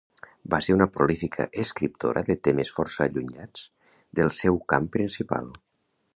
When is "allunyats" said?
3.07-3.69